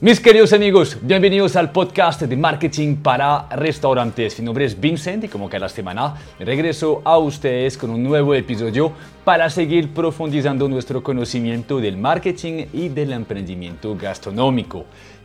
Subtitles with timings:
[0.00, 4.38] Mis queridos amigos, bienvenidos al podcast de marketing para restaurantes.
[4.38, 8.92] Mi nombre es Vincent y como cada semana regreso a ustedes con un nuevo episodio
[9.24, 14.84] para seguir profundizando nuestro conocimiento del marketing y del emprendimiento gastronómico.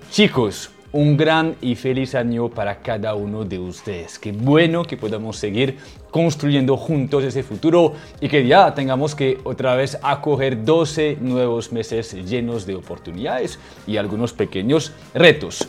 [0.10, 4.20] Chicos, un gran y feliz año para cada uno de ustedes.
[4.20, 5.78] Qué bueno que podamos seguir
[6.12, 12.14] construyendo juntos ese futuro y que ya tengamos que otra vez acoger 12 nuevos meses
[12.14, 15.68] llenos de oportunidades y algunos pequeños retos.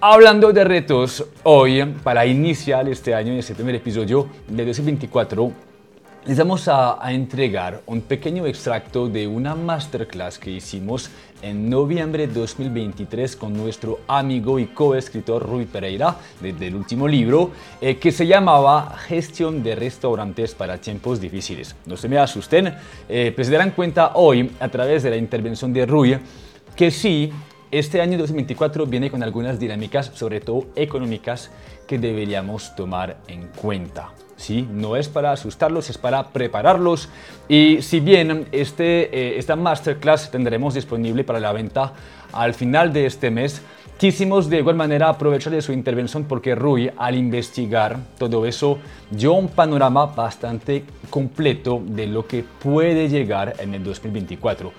[0.00, 5.65] Hablando de retos, hoy para iniciar este año en este primer episodio de 2024
[6.26, 11.08] les vamos a, entregar un pequeño extracto de una masterclass que hicimos
[11.40, 17.98] en noviembre de 2023 con nuestro amigo y coescritor Rui Pereira del último libro eh,
[17.98, 21.76] que se llamaba Gestión de restaurantes para tiempos difíciles.
[21.86, 22.74] No se me asusten,
[23.08, 26.18] eh, pues se darán cuenta hoy a través de la intervención de Rui
[26.74, 27.30] que sí,
[27.70, 31.52] este año 2024 viene con algunas dinámicas, sobre todo económicas,
[31.86, 34.10] que deberíamos tomar en cuenta.
[34.36, 34.68] ¿Sí?
[34.70, 37.08] No es para asustarlos, es para prepararlos.
[37.48, 41.92] Y si bien este, eh, esta masterclass tendremos disponible para la venta
[42.32, 43.62] al final de este mes,
[43.98, 48.78] quisimos de igual manera aprovechar de su intervención porque Rui, al investigar todo eso,
[49.10, 54.72] dio un panorama bastante completo de lo que puede llegar en el 2024.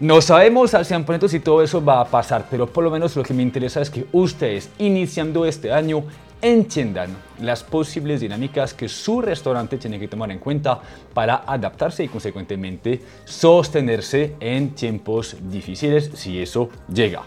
[0.00, 3.22] No sabemos al 100% si todo eso va a pasar, pero por lo menos lo
[3.22, 6.02] que me interesa es que ustedes, iniciando este año,
[6.42, 10.80] entiendan las posibles dinámicas que su restaurante tiene que tomar en cuenta
[11.14, 17.22] para adaptarse y consecuentemente sostenerse en tiempos difíciles si eso llega.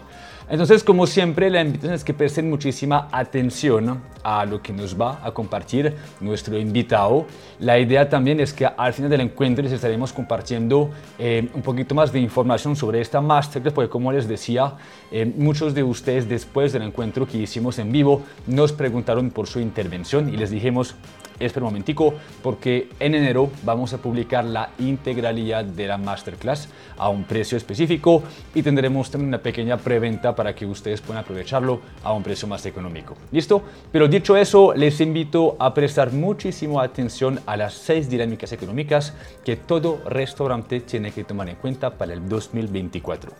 [0.48, 5.20] Entonces, como siempre, la invitación es que presten muchísima atención a lo que nos va
[5.24, 7.26] a compartir nuestro invitado.
[7.58, 11.96] La idea también es que al final del encuentro les estaremos compartiendo eh, un poquito
[11.96, 14.74] más de información sobre esta masterclass, porque como les decía,
[15.10, 19.60] eh, muchos de ustedes después del encuentro que hicimos en vivo nos preguntaron por su
[19.60, 20.96] intervención y les dijimos,
[21.38, 27.08] espera un momentico, porque en enero vamos a publicar la integralidad de la masterclass a
[27.08, 28.22] un precio específico
[28.54, 32.64] y tendremos también una pequeña preventa para que ustedes puedan aprovecharlo a un precio más
[32.66, 33.16] económico.
[33.30, 33.62] ¿Listo?
[33.92, 39.14] Pero dicho eso, les invito a prestar muchísimo atención a las seis dinámicas económicas
[39.44, 43.32] que todo restaurante tiene que tomar en cuenta para el 2024.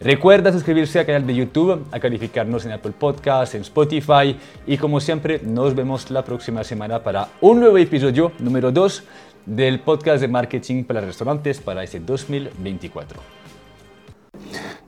[0.00, 5.00] Recuerda suscribirse al canal de YouTube, a calificarnos en Apple Podcasts, en Spotify y como
[5.00, 9.02] siempre nos vemos la próxima semana para un nuevo episodio número 2
[9.44, 13.20] del podcast de marketing para restaurantes para este 2024.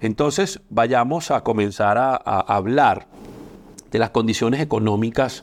[0.01, 3.09] Entonces vayamos a comenzar a, hablar
[3.91, 5.43] de las condiciones económicas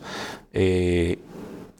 [0.53, 1.19] eh,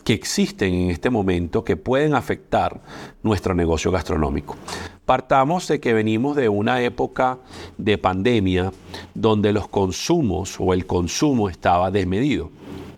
[0.03, 2.81] que existen en este momento que pueden afectar
[3.23, 4.57] nuestro negocio gastronómico.
[5.07, 7.39] Partamos de que venimos de una época
[7.77, 8.73] de pandemia
[9.15, 12.51] donde los consumos o el consumo estaba desmedido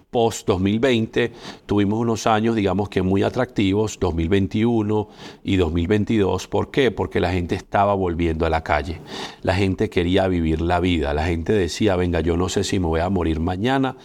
[0.09, 1.31] post 2020
[1.67, 5.07] tuvimos unos años, digamos que muy atractivos, 2021
[5.43, 6.47] y 2022.
[6.47, 6.89] ¿Por qué?
[6.89, 8.99] Porque la gente estaba volviendo a la calle.
[9.43, 11.13] La gente quería vivir la vida.
[11.13, 13.97] La gente decía, venga, yo no sé si me voy a morir mañana,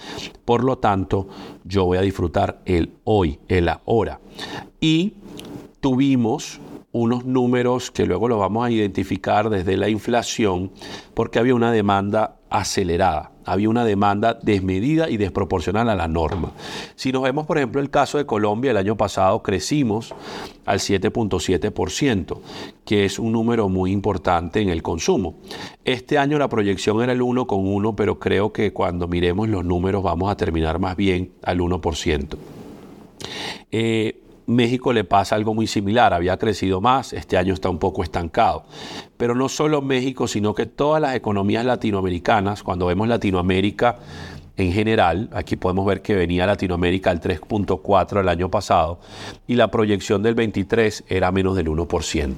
[0.44, 1.26] por lo tanto,
[1.65, 4.21] yo voy a disfrutar el hoy, el ahora.
[4.81, 5.15] Y
[5.81, 6.60] tuvimos
[6.94, 10.71] unos números que luego los vamos a identificar desde la inflación,
[11.12, 16.53] porque había una demanda acelerada, había una demanda desmedida y desproporcional a la norma.
[16.94, 20.15] Si nos vemos, por ejemplo, el caso de Colombia, el año pasado crecimos
[20.66, 22.38] al 7.7%,
[22.84, 25.34] que es un número muy importante en el consumo.
[25.84, 30.31] Este año la proyección era el 1,1, pero creo que cuando miremos los números vamos
[30.31, 32.37] a terminar más bien al 1%.
[33.72, 38.03] Eh, México le pasa algo muy similar, había crecido más, este año está un poco
[38.03, 38.65] estancado.
[39.16, 43.99] Pero no solo México, sino que todas las economías latinoamericanas, cuando vemos Latinoamérica,
[44.56, 49.00] en general, aquí podemos ver que venía Latinoamérica al 3.4 el año pasado
[49.48, 52.34] y la proyección del 23 era menos del 1%.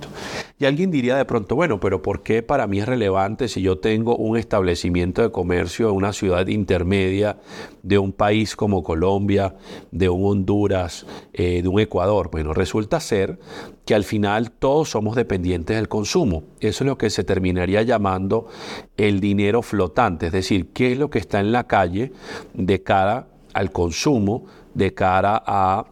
[0.59, 3.79] Y alguien diría de pronto, bueno, pero ¿por qué para mí es relevante si yo
[3.79, 7.37] tengo un establecimiento de comercio en una ciudad intermedia
[7.83, 9.55] de un país como Colombia,
[9.91, 11.05] de un Honduras,
[11.35, 12.31] eh, de un Ecuador?
[12.31, 13.39] Bueno, resulta ser
[13.87, 16.43] que al final todos somos dependientes del consumo.
[16.61, 18.49] Eso es lo que se terminaría llamando
[18.97, 22.13] el dinero flotante, es decir, qué es lo que está en la calle
[22.53, 24.45] de cara al consumo,
[24.75, 25.87] de cara a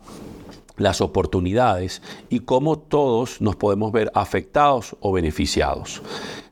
[0.76, 6.02] las oportunidades y cómo todos nos podemos ver afectados o beneficiados.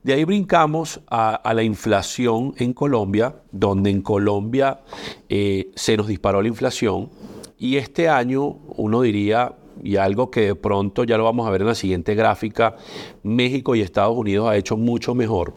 [0.04, 4.80] De ahí brincamos a, la inflación en Colombia, donde en Colombia
[5.28, 7.10] eh, se nos disparó la inflación
[7.58, 11.62] y este año uno diría y algo que de pronto ya lo vamos a ver
[11.62, 12.76] en la siguiente gráfica,
[13.22, 15.54] México y Estados Unidos ha hecho mucho mejor.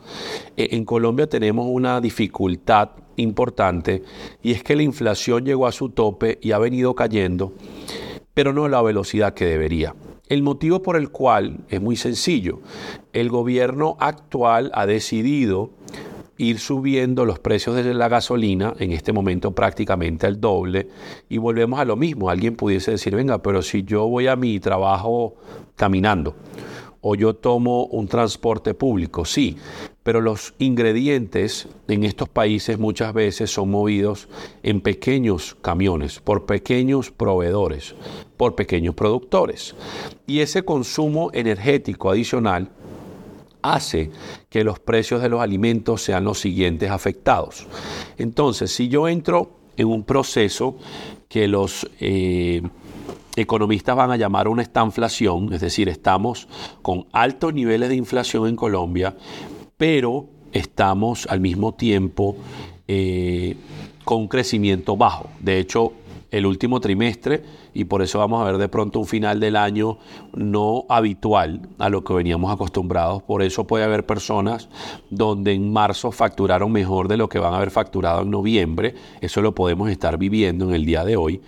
[0.57, 4.03] Eh, en Colombia tenemos una dificultad importante
[4.43, 7.53] y es que la inflación llegó a su tope y ha venido cayendo,
[8.33, 9.95] pero no a la velocidad que debería.
[10.27, 12.59] El motivo por el cual es muy sencillo.
[13.13, 15.69] El gobierno actual ha decidido
[16.37, 20.89] ir subiendo los precios de la gasolina, en este momento prácticamente al doble,
[21.29, 22.29] y volvemos a lo mismo.
[22.29, 25.35] Alguien pudiese decir, venga, pero si yo voy a mi trabajo
[25.75, 26.35] caminando,
[27.07, 29.57] o yo tomo un transporte público, sí,
[30.01, 34.27] pero los ingredientes en estos países muchas veces son movidos
[34.63, 37.95] en pequeños camiones, por pequeños proveedores,
[38.37, 39.75] por pequeños productores.
[40.25, 42.69] Y ese consumo energético adicional
[43.73, 44.11] hace
[44.49, 47.67] que los precios de los alimentos sean los siguientes afectados.
[48.17, 50.77] Entonces, si yo entro en un proceso
[51.27, 51.89] que los...
[51.99, 52.61] Eh,
[53.35, 56.47] economistas van a llamar una estanflación, es decir, estamos
[56.81, 59.15] con altos niveles de inflación en Colombia,
[59.77, 62.37] pero estamos al mismo tiempo
[62.87, 63.57] eh,
[64.03, 65.29] con un crecimiento bajo.
[65.39, 65.91] De hecho,
[66.31, 67.43] el último trimestre
[67.73, 69.97] y por eso vamos a ver de pronto un final del año
[70.33, 73.23] no habitual a lo que veníamos acostumbrados.
[73.23, 74.69] Por eso puede haber personas
[75.09, 78.95] donde en marzo facturaron mejor de lo que van a haber facturado en noviembre.
[79.21, 81.41] Eso lo podemos estar viviendo en el día de hoy.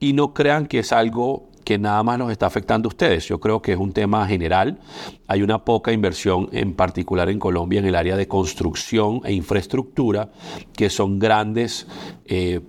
[0.00, 3.26] Y no crean que es algo que nada más nos está afectando a ustedes.
[3.26, 4.78] Yo creo que es un tema general.
[5.26, 10.28] Hay una poca inversión, en particular en Colombia, en el área de construcción e infraestructura,
[10.76, 11.86] que son grandes
[12.26, 12.60] eh,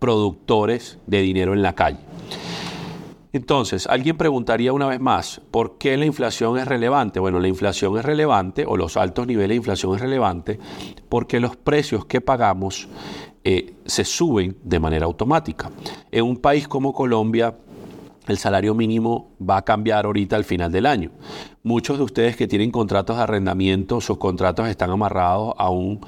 [0.00, 2.00] productores de dinero en la calle.
[3.32, 7.20] Entonces, alguien preguntaría una vez más, ¿por qué la inflación es relevante?
[7.20, 10.58] Bueno, la inflación es relevante, o los altos niveles de inflación es relevante,
[11.08, 12.88] porque los precios que pagamos
[13.44, 15.70] eh, se suben de manera automática.
[16.10, 17.54] En un país como Colombia,
[18.26, 21.10] el salario mínimo va a cambiar ahorita al final del año.
[21.64, 26.00] Muchos de ustedes que tienen contratos de arrendamiento, sus contratos están amarrados a un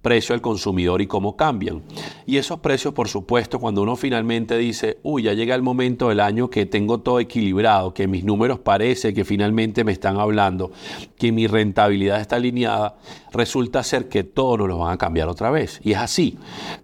[0.00, 1.82] precio al consumidor y cómo cambian.
[2.24, 6.20] Y esos precios, por supuesto, cuando uno finalmente dice, uy, ya llega el momento del
[6.20, 10.72] año que tengo todo equilibrado, que mis números parece que finalmente me están hablando,
[11.18, 12.96] que mi rentabilidad está alineada,
[13.34, 15.78] resulta ser que todos nos van a cambiar otra vez.
[15.84, 16.38] Y es así,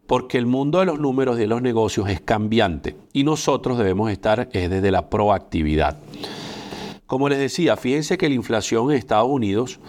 [0.07, 4.51] porque el mundo de los números de los negocios es cambiante y nosotros debemos estar
[4.51, 5.97] desde la proactividad.
[7.09, 9.81] Como les decía, fíjense que la inflación en Estados Unidos,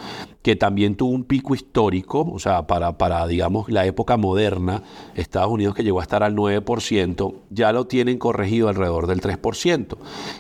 [0.41, 4.83] que también tuvo un pico histórico, o sea, para, para, digamos, la época moderna,
[5.15, 9.97] Estados Unidos que llegó a estar al 9%, ya lo tienen corregido alrededor del 3%.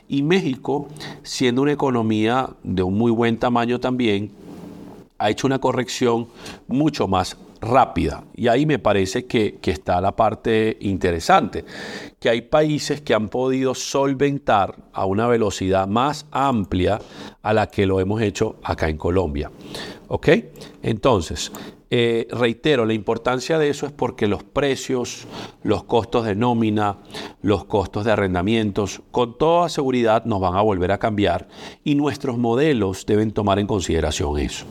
[0.07, 0.87] Y México,
[1.21, 4.31] siendo una economía de un muy buen tamaño también,
[5.17, 6.29] ha hecho una corrección
[6.69, 8.23] mucho más rápida.
[8.35, 11.63] Y ahí me parece que, está la parte interesante,
[12.19, 16.99] que hay países que han podido solventar a una velocidad más amplia
[17.41, 19.51] a la que lo hemos hecho acá en Colombia.
[20.07, 20.29] ¿Ok?
[20.81, 21.51] Entonces,
[21.91, 25.27] eh, reitero, la importancia de eso es porque los precios,
[25.63, 26.97] los costos de nómina,
[27.41, 31.47] los costos de arrendamientos, con toda seguridad nos van a volver a cambiar
[31.83, 34.65] y nuestros modelos deben tomar en consideración eso.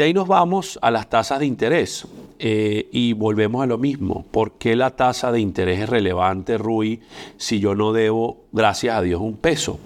[0.00, 2.06] De ahí nos vamos a las tasas de interés
[2.38, 4.24] eh, y volvemos a lo mismo.
[4.30, 7.02] ¿Por qué la tasa de interés es relevante, Rui,
[7.36, 9.78] si yo no debo, gracias a Dios, un peso?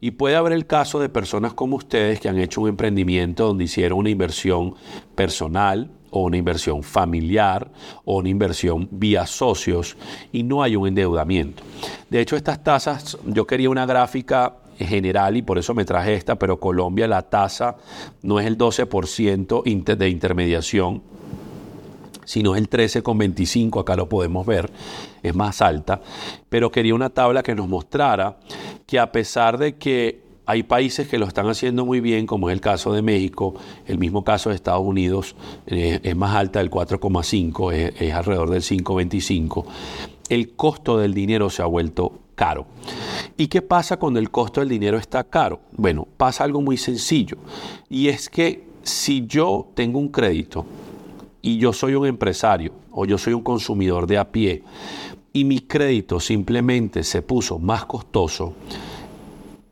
[0.00, 3.64] Y puede haber el caso de personas como ustedes que han hecho un emprendimiento donde
[3.64, 4.74] hicieron una inversión
[5.14, 7.70] personal, o una inversión familiar
[8.06, 9.98] o una inversión vía socios
[10.32, 11.62] y no hay un endeudamiento.
[12.08, 16.36] De hecho, estas tasas, yo quería una gráfica general y por eso me traje esta,
[16.36, 17.76] pero Colombia la tasa
[18.22, 21.02] no es el 12% de intermediación,
[22.24, 24.70] sino es el 13,25, acá lo podemos ver,
[25.22, 26.00] es más alta,
[26.48, 28.38] pero quería una tabla que nos mostrara
[28.86, 32.54] que a pesar de que hay países que lo están haciendo muy bien, como es
[32.54, 33.54] el caso de México,
[33.86, 38.48] el mismo caso de Estados Unidos eh, es más alta del 4,5, es, es alrededor
[38.48, 39.66] del 5,25.
[40.30, 42.66] El costo del dinero se ha vuelto caro.
[43.36, 45.60] ¿Y qué pasa cuando el costo del dinero está caro?
[45.72, 47.36] Bueno, pasa algo muy sencillo.
[47.90, 50.64] Y es que si yo tengo un crédito
[51.42, 54.62] y yo soy un empresario o yo soy un consumidor de a pie
[55.32, 58.54] y mi crédito simplemente se puso más costoso,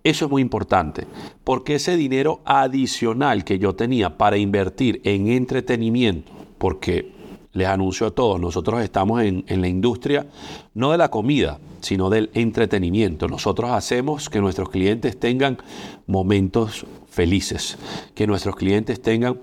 [0.03, 1.07] eso es muy importante,
[1.45, 7.13] porque ese dinero adicional que yo tenía para invertir en entretenimiento, porque
[7.57, 10.27] les anuncio a todos, nosotros estamos en, la industria
[10.75, 13.29] no de la comida, sino del entretenimiento.
[13.29, 15.59] Nosotros hacemos que nuestros clientes tengan
[16.07, 17.79] momentos felices,
[18.15, 19.41] que nuestros clientes tengan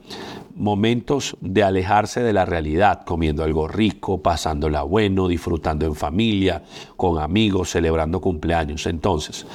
[0.56, 6.64] momentos de alejarse de la realidad, comiendo algo rico, pasándola bueno, disfrutando en familia,
[6.96, 8.86] con amigos, celebrando cumpleaños.
[8.86, 9.46] Entonces,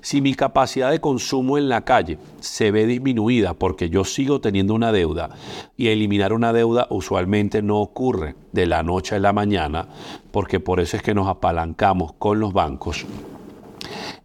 [0.00, 4.74] si mi capacidad de consumo en la calle se ve disminuida porque yo sigo teniendo
[4.74, 5.30] una deuda
[5.76, 9.88] y eliminar una deuda usualmente no ocurre de la noche a la mañana,
[10.30, 13.06] porque por eso es que nos apalancamos con los bancos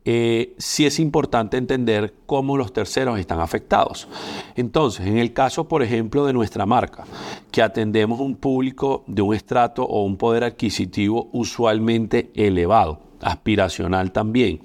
[0.05, 4.07] eh, sí es importante entender cómo los terceros están afectados.
[4.55, 7.05] Entonces, en el caso, por ejemplo, de nuestra marca,
[7.51, 14.59] que atendemos un público de un estrato o un poder adquisitivo usualmente elevado, aspiracional también,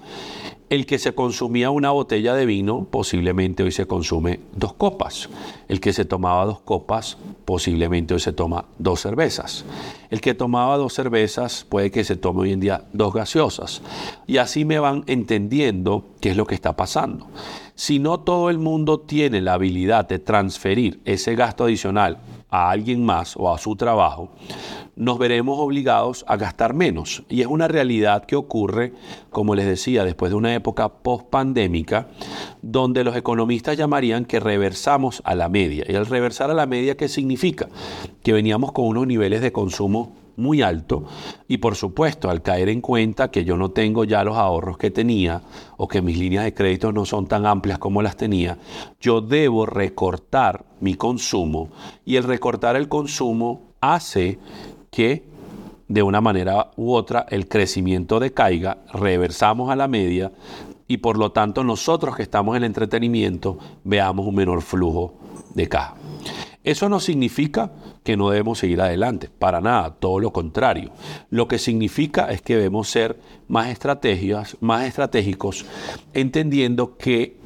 [0.70, 5.28] el que se consumía una botella de vino, posiblemente hoy se consume dos copas.
[5.66, 9.64] El que se tomaba dos copas, posiblemente hoy se toma dos cervezas.
[10.10, 13.80] El que tomaba dos cervezas, puede que se tome hoy en día dos gaseosas.
[14.26, 17.26] Y así me van entendiendo qué es lo que está pasando.
[17.78, 22.18] Si no todo el mundo tiene la habilidad de transferir ese gasto adicional
[22.50, 24.30] a alguien más o a su trabajo,
[24.96, 27.22] nos veremos obligados a gastar menos.
[27.28, 28.94] Y es una realidad que ocurre,
[29.30, 32.08] como les decía, después de una época post-pandémica,
[32.62, 35.84] donde los economistas llamarían que reversamos a la media.
[35.88, 37.68] Y el reversar a la media, ¿qué significa?
[38.24, 41.04] Que veníamos con unos niveles de consumo muy alto
[41.48, 44.90] y por supuesto al caer en cuenta que yo no tengo ya los ahorros que
[44.90, 45.42] tenía
[45.76, 48.56] o que mis líneas de crédito no son tan amplias como las tenía,
[49.00, 51.68] yo debo recortar mi consumo
[52.04, 54.38] y el recortar el consumo hace
[54.90, 55.24] que
[55.88, 60.32] de una manera u otra el crecimiento decaiga, reversamos a la media
[60.86, 65.14] y por lo tanto nosotros que estamos en el entretenimiento veamos un menor flujo
[65.54, 65.96] de caja.
[66.64, 67.70] Eso no significa
[68.02, 70.90] que no debemos seguir adelante, para nada, todo lo contrario.
[71.30, 75.64] Lo que significa es que debemos ser más estrategias, más estratégicos,
[76.12, 77.36] entendiendo que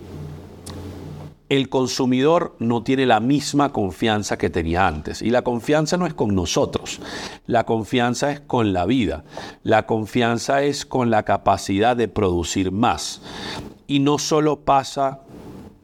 [1.53, 5.21] el consumidor no tiene la misma confianza que tenía antes.
[5.21, 6.99] Y la confianza no es con nosotros,
[7.47, 9.25] la confianza es con la vida,
[9.63, 13.21] la confianza es con la capacidad de producir más.
[13.87, 15.21] Y no solo pasa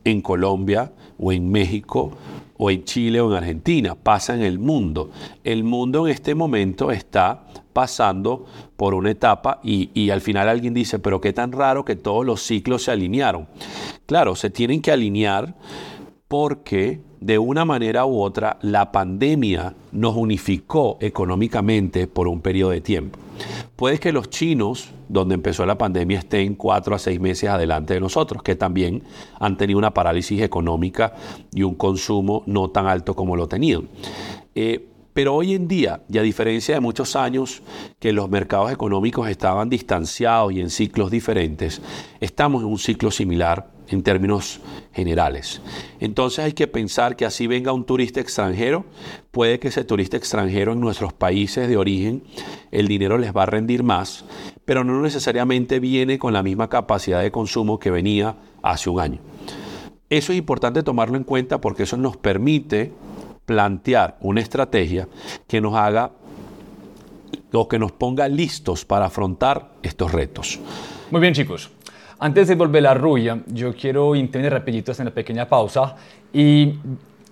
[0.04, 2.12] en Colombia o en México
[2.58, 5.10] o en Chile o en Argentina, pasa en el mundo.
[5.44, 8.44] El mundo en este momento está pasando
[8.76, 12.42] por una etapa y, al final alguien dice, pero qué tan raro que todos los
[12.42, 13.46] ciclos se alinearon.
[14.06, 15.54] Claro, se tienen que alinear
[16.28, 22.80] porque de una manera u otra la pandemia nos unificó económicamente por un periodo de
[22.80, 23.18] tiempo.
[23.76, 28.00] Puede que los chinos, donde empezó la pandemia, estén cuatro a seis meses adelante de
[28.00, 29.02] nosotros, que también
[29.40, 31.14] han tenido una parálisis económica
[31.52, 33.88] y un consumo no tan alto como lo tenían.
[34.54, 34.86] Eh,
[35.18, 37.60] pero hoy en día, y a diferencia de muchos años
[37.98, 41.82] que los mercados económicos estaban distanciados y en ciclos diferentes,
[42.20, 44.60] estamos en un ciclo similar en términos
[44.92, 45.60] generales.
[45.98, 48.84] Entonces hay que pensar que así venga un turista extranjero,
[49.32, 52.22] puede que ese turista extranjero en nuestros países de origen,
[52.70, 54.24] el dinero les va a rendir más,
[54.64, 59.18] pero no necesariamente viene con la misma capacidad de consumo que venía hace un año.
[60.10, 62.92] Eso es importante tomarlo en cuenta porque eso nos permite
[63.48, 65.08] plantear una estrategia
[65.46, 66.10] que nos haga
[67.50, 70.60] o que nos ponga listos para afrontar estos retos.
[71.10, 71.70] Muy bien chicos,
[72.18, 75.96] antes de volver a la ruya, yo quiero intervenir rapidito en una pequeña pausa
[76.30, 76.74] y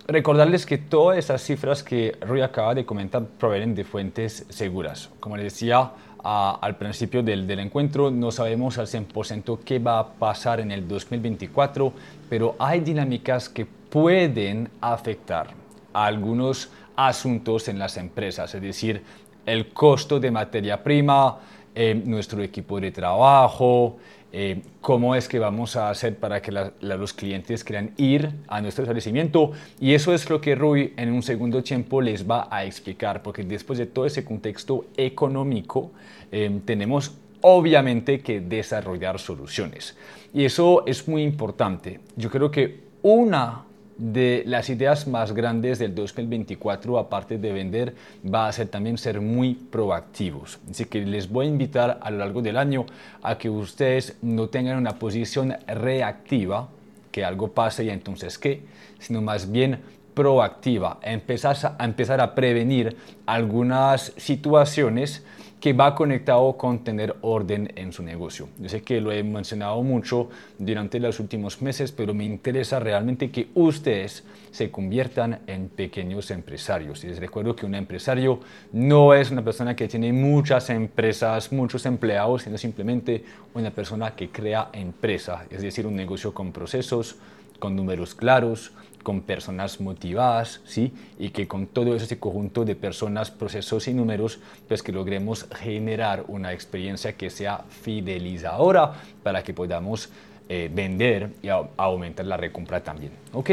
[0.07, 5.11] recordarles que todas esas cifras que Rui acaba de comentar provienen de fuentes seguras.
[5.21, 5.91] Como les decía
[6.25, 10.89] al principio del, del, encuentro, no sabemos al 100% qué va a pasar en el
[10.89, 11.93] 2024,
[12.31, 15.66] pero hay dinámicas que pueden afectar
[15.97, 19.03] a algunos asuntos en las empresas, es decir,
[19.47, 21.39] el costo de materia prima,
[21.75, 23.97] eh, nuestro equipo de trabajo,
[24.33, 28.83] eh, cómo es que vamos a hacer para que los clientes quieran ir a nuestro
[28.83, 29.53] establecimiento.
[29.81, 33.45] Y eso es lo que Rui en un segundo tiempo les va a explicar, porque
[33.45, 35.93] después de todo ese contexto económico,
[36.31, 39.97] eh, tenemos obviamente que desarrollar soluciones.
[40.35, 42.01] Y eso es muy importante.
[42.17, 43.65] Yo creo que una
[43.99, 49.21] de las ideas más grandes del 2024, aparte de vender, va a ser también ser
[49.21, 50.59] muy proactivos.
[50.71, 52.87] Así que les voy a invitar a lo largo del año
[53.23, 56.69] a que ustedes no tengan una posición reactiva,
[57.11, 58.63] que algo pase y entonces qué,
[58.99, 59.81] sino más bien
[60.15, 65.23] proactiva, empezar a, empezar a prevenir algunas situaciones
[65.61, 68.49] que va conectado con tener orden en su negocio.
[68.59, 73.31] Yo sé que lo he mencionado mucho durante los últimos meses, pero me interesa realmente
[73.31, 77.05] que ustedes se conviertan en pequeños empresarios.
[77.05, 78.41] Y les recuerdo que un empresario
[78.73, 84.29] no es una persona que tiene muchas empresas, muchos empleados, sino simplemente una persona que
[84.29, 87.17] crea empresa, es decir, un negocio con procesos,
[87.59, 88.73] con números claros,
[89.07, 90.93] con personas motivadas, ¿sí?
[91.17, 96.25] Y que con todo ese conjunto de personas, procesos y números, pues que logremos generar
[96.27, 100.11] una experiencia que sea fidelizadora para que podamos
[100.49, 103.51] eh, vender y aumentar la recompra también, ¿ok?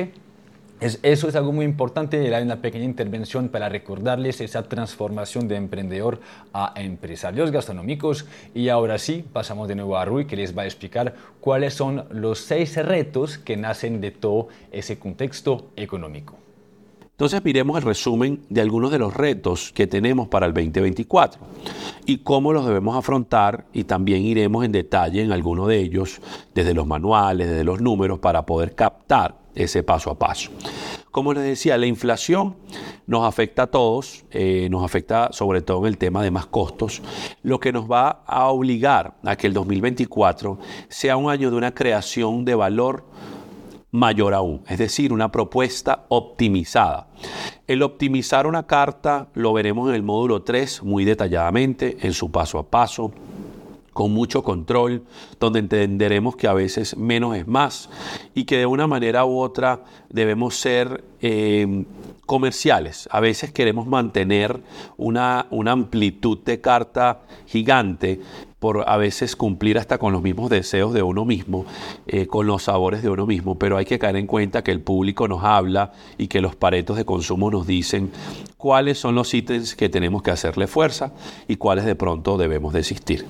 [0.84, 2.34] Eso es algo muy importante.
[2.36, 6.20] Hay una pequeña intervención para recordarles esa transformación de emprendedor
[6.54, 8.25] a empresarios gastronómicos.
[8.54, 12.06] Y ahora sí, pasamos de nuevo a Rui, que les va a explicar cuáles son
[12.12, 16.36] los seis retos que nacen de todo ese contexto económico.
[17.12, 21.40] Entonces miremos el resumen de algunos de los retos que tenemos para el 2024
[22.08, 26.20] y cómo los debemos afrontar y también iremos en detalle en alguno de ellos,
[26.56, 30.52] desde los manuales, desde los números, para poder captar ese paso a paso.
[31.12, 32.56] Como les decía, la inflación
[33.06, 37.02] nos afecta a todos, eh, nos afecta sobre todo en el tema de más costos,
[37.44, 40.58] lo que nos va a obligar a que el 2024
[40.90, 43.06] sea un año de una creación de valor
[43.92, 47.08] mayor aún, es decir, una propuesta optimizada.
[47.68, 52.58] El optimizar una carta lo veremos en el módulo 3 muy detalladamente, en su paso
[52.58, 53.14] a paso
[53.94, 55.04] con mucho control,
[55.40, 57.90] donde entenderemos que a veces menos es más
[58.34, 61.86] y que de una manera u otra debemos ser eh,
[62.26, 63.08] comerciales.
[63.12, 64.60] A veces queremos mantener
[64.98, 68.20] una, una amplitud de carta gigante
[68.64, 71.66] por a veces cumplir hasta con los mismos deseos de uno mismo,
[72.08, 74.80] eh, con los sabores de uno mismo, pero hay que caer en cuenta que el
[74.80, 78.10] público nos habla y que los paretos de consumo nos dicen
[78.56, 81.12] cuáles son los ítems que tenemos que hacerle fuerza
[81.46, 83.26] y cuáles de pronto debemos desistir.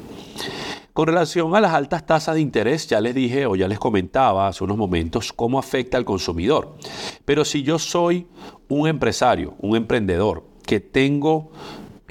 [0.93, 4.47] Con relación a las altas tasas de interés, ya les dije o ya les comentaba
[4.47, 6.75] hace unos momentos cómo afecta al consumidor.
[7.25, 8.27] Pero si yo soy
[8.67, 11.51] un empresario, un emprendedor, que tengo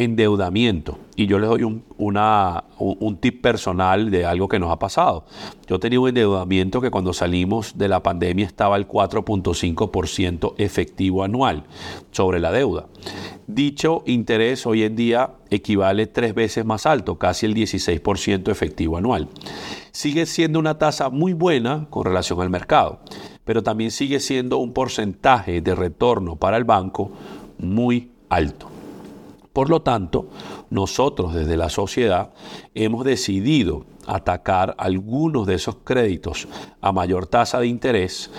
[0.02, 0.98] endeudamiento.
[1.16, 5.24] Y yo les doy un, tip personal de algo que nos ha pasado.
[5.66, 11.64] Yo tenía un endeudamiento que cuando salimos de la pandemia estaba al 4.5% efectivo anual
[12.10, 12.86] sobre la deuda.
[13.46, 19.28] Dicho interés hoy en día equivale tres veces más alto, casi el 16% efectivo anual.
[19.90, 23.00] Sigue siendo una tasa muy buena con relación al mercado,
[23.44, 27.12] pero también sigue siendo un porcentaje de retorno para el banco
[27.58, 28.71] muy alto.
[29.52, 30.28] Por lo tanto,
[30.70, 32.30] nosotros desde la sociedad
[32.74, 36.48] hemos decidido atacar algunos de esos créditos
[36.80, 38.30] a mayor tasa de interés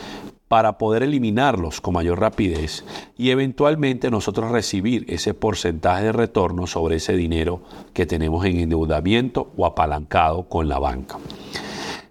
[0.47, 2.84] para poder eliminarlos con mayor rapidez
[3.17, 7.62] y eventualmente nosotros recibir ese porcentaje de retorno sobre ese dinero
[7.93, 11.17] que tenemos en endeudamiento o apalancado con la banca.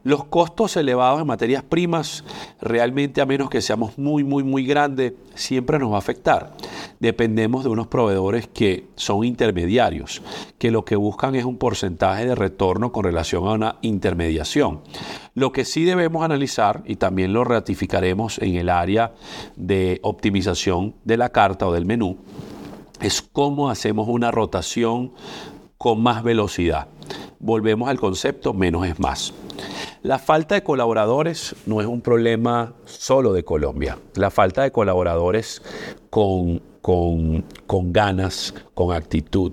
[0.05, 2.25] Los costos elevados en materias primas,
[2.61, 6.55] realmente a menos que seamos muy, muy, muy grandes, siempre nos va a afectar.
[6.99, 10.21] Dependemos de unos proveedores que son intermediarios,
[10.59, 14.81] que lo que buscan es un porcentaje de retorno con relación a una intermediación.
[15.35, 19.13] Lo que sí debemos analizar, y también lo ratificaremos en el área
[19.55, 22.19] de optimización de la carta o del menú,
[23.01, 25.13] es cómo hacemos una rotación
[25.79, 26.89] con más velocidad.
[27.39, 29.33] Volvemos al concepto menos es más.
[30.03, 33.99] La falta de colaboradores no es un problema solo de Colombia.
[34.15, 35.63] La falta de colaboradores
[36.11, 37.45] con, con,
[37.93, 39.53] ganas, con actitud,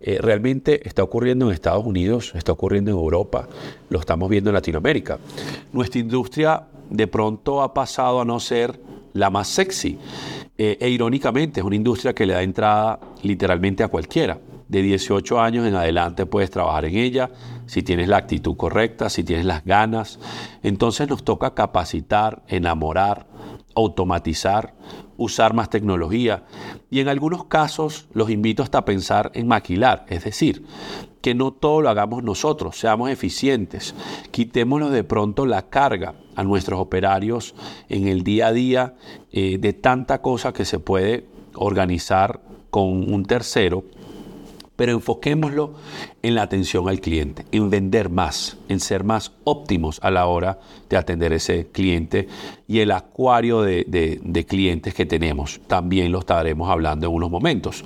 [0.00, 3.48] eh, realmente está ocurriendo en Estados Unidos, está ocurriendo en Europa,
[3.90, 5.18] lo estamos viendo en Latinoamérica.
[5.72, 8.80] Nuestra industria de pronto ha pasado a no ser
[9.14, 9.98] la más sexy.
[10.56, 15.40] Eh, e irónicamente es una industria que le da entrada literalmente a cualquiera de 18
[15.40, 17.30] años en adelante puedes trabajar en ella,
[17.66, 20.18] si tienes la actitud correcta, si tienes las ganas.
[20.62, 23.26] Entonces nos toca capacitar, enamorar,
[23.74, 24.74] automatizar,
[25.16, 26.44] usar más tecnología
[26.90, 30.64] y en algunos casos los invito hasta a pensar en maquilar, es decir,
[31.20, 33.94] que no todo lo hagamos nosotros, seamos eficientes,
[34.30, 37.54] quitémonos de pronto la carga a nuestros operarios
[37.88, 38.94] en el día a día
[39.32, 43.84] eh, de tanta cosa que se puede organizar con un tercero
[44.78, 45.74] pero enfoquémoslo
[46.22, 50.60] en la atención al cliente, en vender más, en ser más óptimos a la hora
[50.88, 52.28] de atender ese cliente
[52.68, 55.60] y el acuario de, clientes que tenemos.
[55.66, 57.84] También lo estaremos hablando en unos momentos.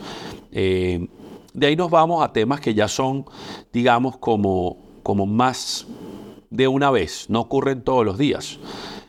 [0.53, 1.09] Eh,
[1.55, 3.25] de ahí nos vamos a temas que ya son,
[3.73, 5.87] digamos, como, como más
[6.51, 8.59] de una vez, no ocurren todos los días.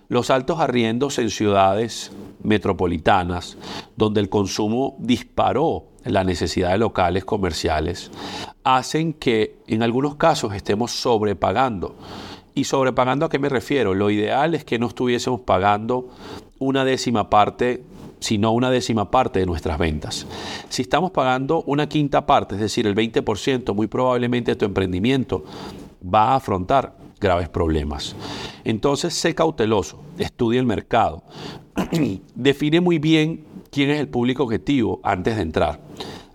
[0.08, 3.58] Los altos arriendos en ciudades metropolitanas,
[3.98, 8.12] donde el consumo disparó la necesidad de locales comerciales,
[8.64, 11.96] hacen que en algunos casos estemos sobrepagando.
[12.56, 13.96] ¿Y sobrepagando a qué me refiero?
[13.96, 16.10] Lo ideal es que no estuviésemos pagando
[16.60, 17.84] una décima parte,
[18.20, 20.28] sino una décima parte de nuestras ventas.
[20.70, 25.44] Si estamos pagando una quinta parte, es decir, el 20%, muy probablemente tu emprendimiento
[26.04, 28.16] va a afrontar graves problemas.
[28.64, 31.24] Entonces, sé cauteloso, estudia el mercado,
[32.36, 35.80] define muy bien quién es el público objetivo antes de entrar.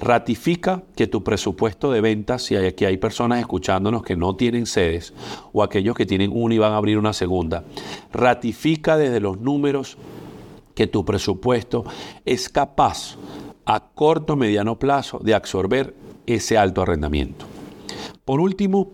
[0.01, 5.13] Ratifica que tu presupuesto de ventas, si aquí hay personas escuchándonos que no tienen sedes
[5.53, 7.65] o aquellos que tienen una y van a abrir una segunda,
[8.13, 9.99] ratifica desde los números
[10.75, 11.85] que tu presupuesto
[12.25, 13.17] es capaz
[13.65, 15.95] a corto o mediano plazo de absorber
[16.27, 17.47] ese alto arrendamiento.
[18.25, 18.93] Por último,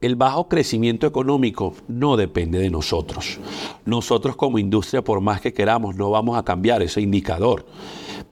[0.00, 3.38] el bajo crecimiento económico no depende de nosotros.
[3.84, 7.66] Nosotros como industria, por más que queramos, no vamos a cambiar ese indicador.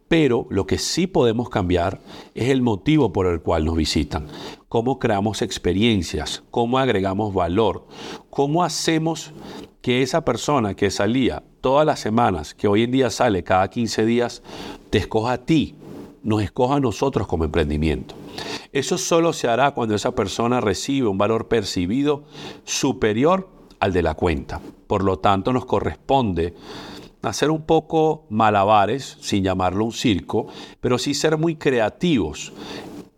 [0.07, 2.01] Pero lo que sí podemos cambiar
[2.35, 4.27] es el motivo por el cual nos visitan.
[4.69, 7.87] Cómo creamos experiencias, cómo agregamos valor,
[8.29, 9.33] cómo hacemos
[9.81, 14.05] que esa persona que salía todas las semanas, que hoy en día sale cada 15
[14.05, 14.43] días,
[14.91, 15.75] te escoja a ti,
[16.25, 18.15] nos escoja a nosotros como emprendimiento.
[18.73, 22.25] Eso solo se hará cuando esa persona recibe un valor percibido
[22.65, 24.61] superior al de la cuenta.
[24.87, 26.55] Por lo tanto, nos corresponde
[27.23, 30.49] hacer un poco malabares, sin llamarlo un circo,
[30.81, 32.53] pero sí ser muy creativos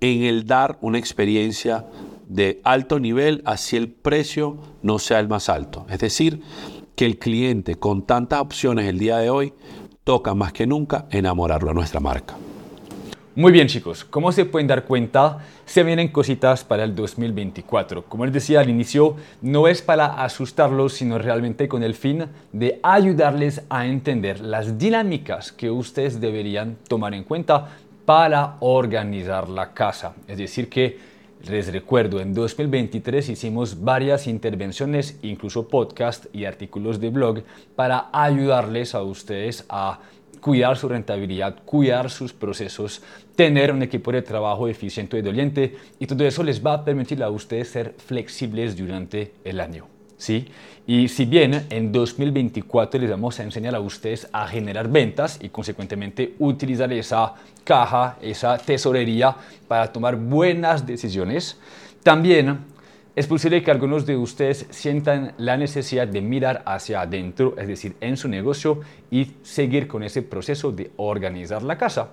[0.01, 1.87] en el dar una experiencia
[2.29, 5.87] de alto nivel así el precio no sea el más alto.
[5.88, 6.42] Es decir,
[6.97, 9.55] que el cliente con tantas opciones el día de hoy
[10.03, 12.37] toca más que nunca enamorarlo a nuestra marca.
[13.37, 18.05] Muy bien chicos, como se pueden dar cuenta, se vienen cositas para el 2024.
[18.05, 22.81] Como les decía al inicio, no es para asustarlos, sino realmente con el fin de
[22.83, 30.14] ayudarles a entender las dinámicas que ustedes deberían tomar en cuenta para organizar la casa.
[30.27, 30.99] Es decir, que
[31.46, 37.42] les recuerdo, en 2023 hicimos varias intervenciones, incluso podcast y artículos de blog,
[37.75, 40.01] para ayudarles a ustedes a
[40.46, 43.03] cuidar su rentabilidad, cuidar sus procesos,
[43.37, 47.22] tener un equipo de trabajo eficiente y doliente y todo eso les va a permitir
[47.22, 49.87] a ustedes ser flexibles durante el año.
[50.16, 50.46] ¿sí?
[50.87, 55.51] Y si bien en 2024 les vamos a enseñar a ustedes a generar ventas y
[55.51, 59.37] consecuentemente utilizar esa caja, esa tesorería
[59.68, 61.59] para tomar buenas decisiones,
[62.03, 62.61] también
[63.16, 67.96] es posible que algunos de ustedes sientan la necesidad de mirar hacia adentro, es decir,
[68.01, 72.11] en su negocio y seguir con ese proceso de organizar la casa.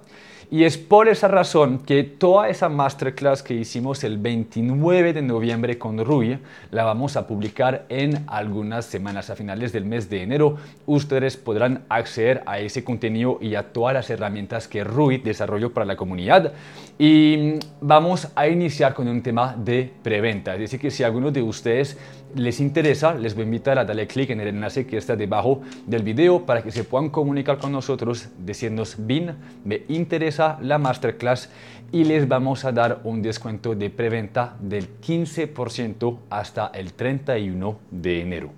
[0.54, 5.80] Y es por esa razón que toda esa masterclass que hicimos el 29 de noviembre
[5.80, 6.38] con Rui
[6.70, 10.58] la vamos a publicar en algunas semanas a finales del mes de enero.
[10.86, 15.88] Ustedes podrán acceder a ese contenido y a todas las herramientas que Rui desarrolló para
[15.88, 16.54] la comunidad.
[17.00, 20.54] Y vamos a iniciar con un tema de preventa.
[20.54, 21.98] Es decir, que si alguno de ustedes
[22.36, 25.62] les interesa, les voy a invitar a darle clic en el enlace que está debajo
[25.86, 31.50] del video para que se puedan comunicar con nosotros diciéndonos, BIN, me interesa la masterclass
[31.92, 38.22] y les vamos a dar un descuento de preventa del 15% hasta el 31 de
[38.22, 38.50] enero.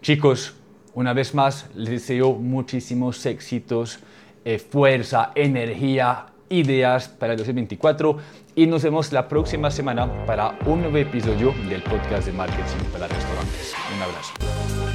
[0.00, 0.54] Chicos,
[0.94, 4.00] una vez más, les deseo muchísimos éxitos,
[4.44, 8.18] eh, fuerza, energía, ideas para el 2024
[8.56, 13.06] y nos vemos la próxima semana para un nuevo episodio del podcast de marketing para
[13.06, 13.74] restaurantes.
[13.94, 14.89] Un abrazo.